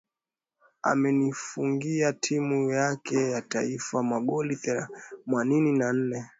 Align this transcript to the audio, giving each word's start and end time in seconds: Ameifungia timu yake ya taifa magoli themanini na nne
Ameifungia 0.83 2.13
timu 2.13 2.71
yake 2.71 3.29
ya 3.31 3.41
taifa 3.41 4.03
magoli 4.03 4.55
themanini 4.55 5.71
na 5.79 5.93
nne 5.93 6.29